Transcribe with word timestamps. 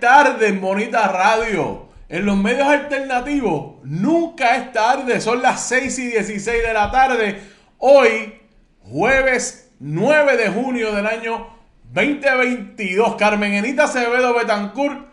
tarde 0.00 0.48
en 0.48 0.60
Bonita 0.60 1.08
Radio. 1.08 1.88
En 2.08 2.26
los 2.26 2.36
medios 2.36 2.66
alternativos 2.66 3.76
nunca 3.84 4.56
es 4.56 4.72
tarde. 4.72 5.20
Son 5.20 5.40
las 5.40 5.66
6 5.68 5.98
y 5.98 6.06
16 6.08 6.62
de 6.66 6.72
la 6.72 6.90
tarde. 6.90 7.40
Hoy, 7.78 8.34
jueves 8.80 9.70
9 9.80 10.36
de 10.36 10.48
junio 10.48 10.92
del 10.92 11.06
año 11.06 11.46
2022. 11.92 13.16
Carmen 13.16 13.54
Enita 13.54 13.84
Acevedo 13.84 14.34
Betancourt 14.34 15.06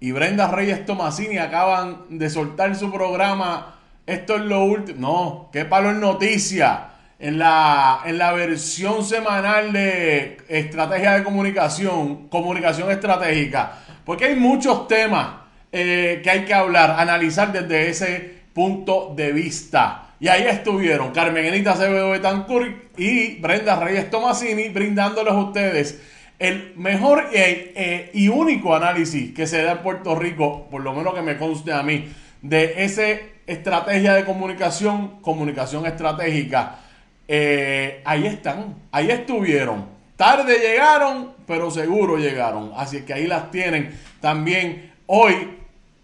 y 0.00 0.12
Brenda 0.12 0.48
Reyes 0.48 0.86
Tomasini 0.86 1.38
acaban 1.38 2.18
de 2.18 2.30
soltar 2.30 2.74
su 2.76 2.90
programa. 2.90 3.80
Esto 4.06 4.36
es 4.36 4.42
lo 4.42 4.64
último. 4.64 5.00
No, 5.00 5.50
qué 5.52 5.64
palo 5.64 5.90
en 5.90 6.00
noticia. 6.00 6.93
En 7.24 7.38
la, 7.38 8.00
en 8.04 8.18
la 8.18 8.32
versión 8.32 9.02
semanal 9.02 9.72
de 9.72 10.36
estrategia 10.46 11.12
de 11.12 11.24
comunicación, 11.24 12.28
comunicación 12.28 12.90
estratégica. 12.90 13.78
Porque 14.04 14.26
hay 14.26 14.36
muchos 14.36 14.86
temas 14.88 15.28
eh, 15.72 16.20
que 16.22 16.28
hay 16.28 16.44
que 16.44 16.52
hablar, 16.52 16.96
analizar 16.98 17.50
desde 17.50 17.88
ese 17.88 18.34
punto 18.52 19.14
de 19.16 19.32
vista. 19.32 20.10
Y 20.20 20.28
ahí 20.28 20.42
estuvieron 20.42 21.12
Carmen 21.12 21.46
Enita 21.46 21.72
Acevedo 21.72 22.10
Betancourt 22.10 22.98
y 22.98 23.36
Brenda 23.36 23.76
Reyes 23.76 24.10
Tomasini 24.10 24.68
brindándoles 24.68 25.32
a 25.32 25.38
ustedes 25.38 26.02
el 26.38 26.74
mejor 26.76 27.30
eh, 27.32 28.10
y 28.12 28.28
único 28.28 28.74
análisis 28.74 29.32
que 29.34 29.46
se 29.46 29.62
da 29.62 29.72
en 29.72 29.78
Puerto 29.78 30.14
Rico, 30.14 30.68
por 30.70 30.82
lo 30.82 30.92
menos 30.92 31.14
que 31.14 31.22
me 31.22 31.38
conste 31.38 31.72
a 31.72 31.82
mí, 31.82 32.06
de 32.42 32.84
esa 32.84 33.04
estrategia 33.46 34.12
de 34.12 34.26
comunicación, 34.26 35.22
comunicación 35.22 35.86
estratégica. 35.86 36.80
Ahí 37.28 38.26
están, 38.26 38.74
ahí 38.92 39.10
estuvieron. 39.10 39.86
Tarde 40.16 40.58
llegaron, 40.58 41.32
pero 41.46 41.70
seguro 41.70 42.16
llegaron. 42.16 42.72
Así 42.76 43.02
que 43.02 43.14
ahí 43.14 43.26
las 43.26 43.50
tienen. 43.50 43.98
También 44.20 44.92
hoy 45.06 45.58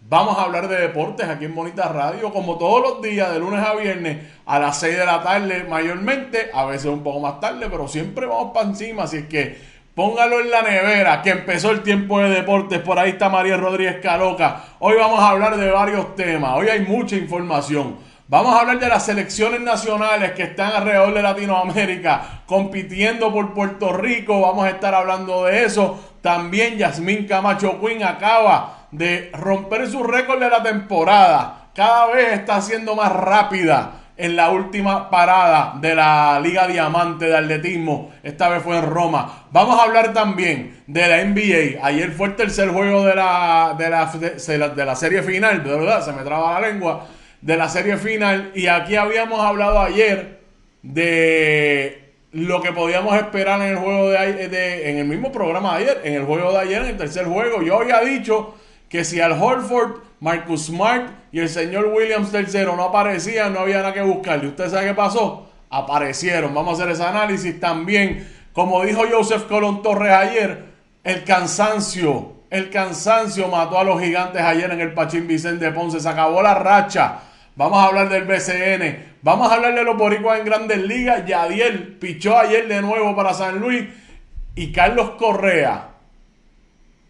vamos 0.08 0.36
a 0.36 0.42
hablar 0.42 0.66
de 0.66 0.80
deportes 0.80 1.28
aquí 1.28 1.44
en 1.44 1.54
Bonita 1.54 1.88
Radio, 1.88 2.32
como 2.32 2.58
todos 2.58 2.82
los 2.82 3.02
días, 3.02 3.32
de 3.32 3.38
lunes 3.38 3.64
a 3.64 3.74
viernes, 3.76 4.18
a 4.44 4.58
las 4.58 4.80
6 4.80 4.98
de 4.98 5.06
la 5.06 5.22
tarde 5.22 5.64
mayormente, 5.68 6.50
a 6.52 6.64
veces 6.64 6.86
un 6.86 7.04
poco 7.04 7.20
más 7.20 7.38
tarde, 7.38 7.68
pero 7.70 7.86
siempre 7.86 8.26
vamos 8.26 8.50
para 8.52 8.68
encima. 8.68 9.04
Así 9.04 9.22
que 9.28 9.56
póngalo 9.94 10.40
en 10.40 10.50
la 10.50 10.62
nevera, 10.62 11.22
que 11.22 11.30
empezó 11.30 11.70
el 11.70 11.82
tiempo 11.82 12.18
de 12.18 12.30
deportes. 12.30 12.80
Por 12.80 12.98
ahí 12.98 13.10
está 13.10 13.28
María 13.28 13.56
Rodríguez 13.56 14.00
Caloca. 14.02 14.64
Hoy 14.80 14.96
vamos 14.96 15.20
a 15.20 15.28
hablar 15.28 15.56
de 15.56 15.70
varios 15.70 16.16
temas. 16.16 16.56
Hoy 16.56 16.68
hay 16.68 16.80
mucha 16.80 17.14
información. 17.14 17.96
Vamos 18.30 18.54
a 18.54 18.60
hablar 18.60 18.78
de 18.78 18.88
las 18.88 19.06
selecciones 19.06 19.60
nacionales 19.60 20.30
que 20.34 20.44
están 20.44 20.70
alrededor 20.70 21.12
de 21.12 21.20
Latinoamérica 21.20 22.42
compitiendo 22.46 23.32
por 23.32 23.52
Puerto 23.54 23.92
Rico. 23.92 24.40
Vamos 24.40 24.66
a 24.66 24.70
estar 24.70 24.94
hablando 24.94 25.46
de 25.46 25.64
eso. 25.64 25.98
También 26.22 26.78
Yasmín 26.78 27.26
Camacho 27.26 27.80
Quinn 27.80 28.04
acaba 28.04 28.86
de 28.92 29.32
romper 29.34 29.88
su 29.88 30.04
récord 30.04 30.38
de 30.38 30.48
la 30.48 30.62
temporada. 30.62 31.70
Cada 31.74 32.06
vez 32.12 32.34
está 32.34 32.60
siendo 32.60 32.94
más 32.94 33.10
rápida 33.10 33.94
en 34.16 34.36
la 34.36 34.50
última 34.50 35.10
parada 35.10 35.74
de 35.80 35.96
la 35.96 36.38
Liga 36.40 36.68
Diamante 36.68 37.24
de 37.24 37.36
Atletismo. 37.36 38.12
Esta 38.22 38.48
vez 38.48 38.62
fue 38.62 38.78
en 38.78 38.86
Roma. 38.86 39.46
Vamos 39.50 39.76
a 39.76 39.82
hablar 39.82 40.12
también 40.12 40.84
de 40.86 41.08
la 41.08 41.24
NBA. 41.24 41.84
Ayer 41.84 42.12
fue 42.12 42.28
el 42.28 42.36
tercer 42.36 42.68
juego 42.68 43.04
de 43.04 43.16
la, 43.16 43.74
de 43.76 43.90
la, 43.90 44.68
de 44.68 44.84
la 44.84 44.94
serie 44.94 45.20
final. 45.24 45.64
De 45.64 45.70
verdad, 45.70 46.04
se 46.04 46.12
me 46.12 46.22
traba 46.22 46.60
la 46.60 46.68
lengua 46.68 47.08
de 47.40 47.56
la 47.56 47.68
serie 47.68 47.96
final. 47.96 48.52
Y 48.54 48.66
aquí 48.66 48.96
habíamos 48.96 49.40
hablado 49.40 49.80
ayer 49.80 50.40
de 50.82 52.14
lo 52.32 52.62
que 52.62 52.72
podíamos 52.72 53.14
esperar 53.16 53.60
en 53.60 53.68
el 53.68 53.76
juego 53.76 54.10
de, 54.10 54.48
de, 54.48 54.90
en 54.90 54.98
el 54.98 55.06
mismo 55.06 55.32
programa 55.32 55.76
de 55.76 55.84
ayer, 55.84 56.00
en 56.04 56.14
el 56.14 56.24
juego 56.24 56.52
de 56.52 56.58
ayer, 56.58 56.82
en 56.82 56.88
el 56.88 56.96
tercer 56.96 57.26
juego. 57.26 57.62
Yo 57.62 57.80
había 57.80 58.00
dicho 58.00 58.54
que 58.88 59.04
si 59.04 59.20
al 59.20 59.32
Horford, 59.32 60.02
Marcus 60.20 60.66
Smart 60.66 61.10
y 61.32 61.40
el 61.40 61.48
señor 61.48 61.86
Williams 61.86 62.30
tercero 62.30 62.76
no 62.76 62.84
aparecían, 62.84 63.54
no 63.54 63.60
había 63.60 63.78
nada 63.78 63.94
que 63.94 64.02
buscar. 64.02 64.42
¿Y 64.44 64.48
usted 64.48 64.68
sabe 64.68 64.88
qué 64.88 64.94
pasó? 64.94 65.50
Aparecieron. 65.70 66.54
Vamos 66.54 66.78
a 66.78 66.82
hacer 66.82 66.94
ese 66.94 67.04
análisis 67.04 67.58
también. 67.58 68.28
Como 68.52 68.84
dijo 68.84 69.02
Joseph 69.10 69.44
Colón 69.44 69.82
Torres 69.82 70.12
ayer, 70.12 70.64
el 71.04 71.24
cansancio, 71.24 72.32
el 72.50 72.68
cansancio 72.68 73.48
mató 73.48 73.78
a 73.78 73.84
los 73.84 74.00
gigantes 74.00 74.42
ayer 74.42 74.70
en 74.70 74.80
el 74.80 74.92
Pachín 74.92 75.26
Vicente 75.26 75.70
Ponce. 75.70 76.00
Se 76.00 76.08
acabó 76.08 76.42
la 76.42 76.54
racha 76.54 77.20
Vamos 77.60 77.78
a 77.78 77.88
hablar 77.88 78.08
del 78.08 78.24
BCN. 78.24 79.18
Vamos 79.20 79.52
a 79.52 79.56
hablar 79.56 79.74
de 79.74 79.84
los 79.84 79.94
boricuas 79.94 80.38
en 80.38 80.46
grandes 80.46 80.78
ligas. 80.78 81.26
Yadiel 81.26 81.98
pichó 81.98 82.38
ayer 82.38 82.66
de 82.66 82.80
nuevo 82.80 83.14
para 83.14 83.34
San 83.34 83.58
Luis. 83.58 83.86
Y 84.54 84.72
Carlos 84.72 85.10
Correa 85.18 85.88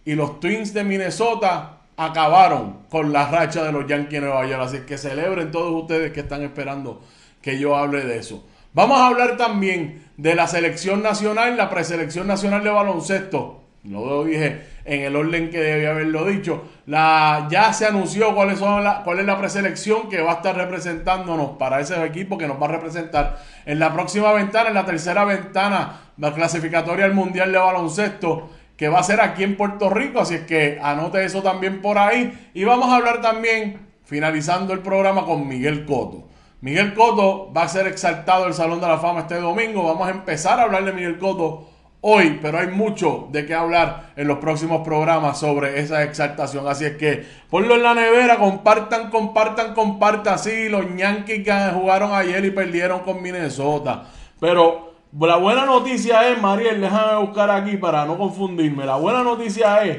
y 0.05 0.17
los 0.17 0.41
Twins 0.41 0.75
de 0.75 0.83
Minnesota 0.83 1.83
acabaron 1.97 2.81
con 2.91 3.13
la 3.13 3.31
racha 3.31 3.63
de 3.63 3.71
los 3.71 3.87
Yankees 3.87 4.21
de 4.21 4.27
Nueva 4.27 4.45
York. 4.45 4.63
Así 4.65 4.79
que 4.81 4.99
celebren 4.99 5.53
todos 5.53 5.83
ustedes 5.83 6.11
que 6.11 6.19
están 6.19 6.43
esperando 6.43 7.01
que 7.41 7.57
yo 7.57 7.77
hable 7.77 8.03
de 8.03 8.19
eso. 8.19 8.45
Vamos 8.73 8.99
a 8.99 9.07
hablar 9.07 9.37
también 9.37 10.05
de 10.17 10.35
la 10.35 10.49
selección 10.49 11.01
nacional, 11.01 11.57
la 11.57 11.71
preselección 11.71 12.27
nacional 12.27 12.65
de 12.65 12.71
baloncesto. 12.71 13.60
No 13.83 14.05
lo 14.05 14.25
dije 14.25 14.61
en 14.85 15.03
el 15.03 15.17
orden 15.17 15.49
que 15.49 15.59
debía 15.59 15.91
haberlo 15.93 16.27
dicho. 16.27 16.65
La, 16.85 17.49
ya 17.51 17.73
se 17.73 17.87
anunció 17.87 18.35
cuáles 18.35 18.59
son 18.59 18.85
la, 18.85 19.03
cuál 19.03 19.21
es 19.21 19.27
la 19.27 19.39
preselección 19.39 20.11
que 20.11 20.21
va 20.21 20.33
a 20.33 20.35
estar 20.37 20.55
representándonos 20.55 21.53
para 21.53 21.81
ese 21.81 22.05
equipo 22.05 22.37
que 22.37 22.47
nos 22.47 22.61
va 22.61 22.67
a 22.67 22.73
representar 22.73 23.43
en 23.65 23.79
la 23.79 23.93
próxima 23.93 24.33
ventana, 24.33 24.69
en 24.69 24.75
la 24.75 24.85
tercera 24.85 25.25
ventana, 25.25 26.01
la 26.19 26.35
clasificatoria 26.35 27.07
al 27.07 27.15
Mundial 27.15 27.53
de 27.53 27.59
Baloncesto, 27.59 28.51
que 28.77 28.91
va 28.91 29.01
a 29.01 29.03
ser 29.03 29.23
aquí 29.23 29.45
en 29.45 29.57
Puerto 29.57 29.89
Rico. 29.89 30.21
Así 30.21 30.35
es 30.35 30.43
que 30.43 30.79
anote 30.83 31.25
eso 31.25 31.43
también 31.43 31.81
por 31.81 31.97
ahí. 31.97 32.51
Y 32.53 32.65
vamos 32.65 32.91
a 32.91 32.97
hablar 32.97 33.23
también, 33.23 33.89
finalizando 34.05 34.75
el 34.75 34.81
programa, 34.81 35.25
con 35.25 35.49
Miguel 35.49 35.87
Coto. 35.87 36.29
Miguel 36.61 36.93
Coto 36.93 37.51
va 37.57 37.63
a 37.63 37.69
ser 37.69 37.87
exaltado 37.87 38.47
el 38.47 38.53
Salón 38.53 38.83
de 38.83 38.89
la 38.89 38.99
Fama 38.99 39.21
este 39.21 39.37
domingo. 39.37 39.85
Vamos 39.85 40.07
a 40.07 40.11
empezar 40.11 40.61
a 40.61 40.65
hablar 40.65 40.85
de 40.85 40.93
Miguel 40.93 41.17
Coto 41.17 41.71
hoy, 42.03 42.39
pero 42.41 42.59
hay 42.59 42.69
mucho 42.69 43.29
de 43.31 43.47
qué 43.47 43.55
hablar 43.55 44.13
en 44.17 44.27
los 44.29 44.39
próximos 44.39 44.83
programas 44.83 45.39
sobre 45.39 45.81
esa 45.81 46.03
exaltación. 46.03 46.67
Así 46.67 46.85
es 46.85 46.97
que 46.97 47.25
ponlo 47.49 47.75
en 47.75 47.83
la 47.83 47.95
nevera, 47.95 48.39
compartan, 48.39 49.11
compartan, 49.11 49.75
compartan. 49.75 50.39
Sí, 50.39 50.69
los 50.69 50.85
Yankees 50.97 51.47
jugaron 51.75 52.13
ayer 52.13 52.45
y 52.45 52.51
perdieron 52.51 53.01
con 53.01 53.23
Minnesota. 53.23 54.05
Pero 54.39 54.95
la 55.19 55.37
buena 55.37 55.67
noticia 55.67 56.29
es, 56.29 56.41
Mariel, 56.41 56.81
déjame 56.81 57.21
buscar 57.21 57.51
aquí 57.51 57.77
para 57.77 58.05
no 58.05 58.17
confundirme. 58.17 58.87
La 58.87 58.97
buena 58.97 59.23
noticia 59.23 59.85
es 59.85 59.99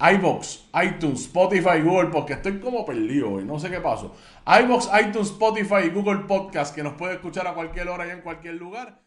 iBox, 0.00 0.68
iTunes, 0.80 1.22
Spotify, 1.22 1.80
Google 1.82 2.10
Podcast. 2.10 2.46
Estoy 2.46 2.60
como 2.60 2.86
perdido 2.86 3.32
hoy, 3.32 3.44
no 3.44 3.58
sé 3.58 3.68
qué 3.68 3.80
pasó. 3.80 4.14
iBox, 4.46 4.88
iTunes, 5.00 5.28
Spotify 5.28 5.86
y 5.86 5.90
Google 5.90 6.20
Podcast, 6.26 6.74
que 6.74 6.82
nos 6.82 6.94
puede 6.94 7.14
escuchar 7.14 7.46
a 7.46 7.54
cualquier 7.54 7.88
hora 7.88 8.06
y 8.06 8.10
en 8.10 8.20
cualquier 8.20 8.54
lugar. 8.54 9.00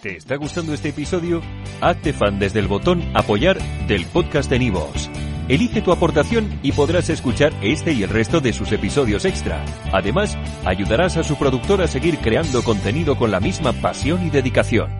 ¿Te 0.00 0.16
está 0.16 0.36
gustando 0.36 0.72
este 0.72 0.90
episodio? 0.90 1.42
Hazte 1.80 2.12
fan 2.12 2.38
desde 2.38 2.60
el 2.60 2.68
botón 2.68 3.02
Apoyar 3.14 3.58
del 3.88 4.06
podcast 4.06 4.48
de 4.48 4.60
Nivos. 4.60 5.10
Elige 5.48 5.82
tu 5.82 5.92
aportación 5.92 6.60
y 6.62 6.72
podrás 6.72 7.10
escuchar 7.10 7.52
este 7.62 7.92
y 7.92 8.04
el 8.04 8.10
resto 8.10 8.40
de 8.40 8.52
sus 8.52 8.70
episodios 8.70 9.24
extra. 9.24 9.64
Además, 9.92 10.36
ayudarás 10.64 11.16
a 11.16 11.24
su 11.24 11.36
productor 11.36 11.82
a 11.82 11.88
seguir 11.88 12.18
creando 12.18 12.62
contenido 12.62 13.16
con 13.16 13.30
la 13.30 13.40
misma 13.40 13.72
pasión 13.72 14.26
y 14.26 14.30
dedicación. 14.30 14.97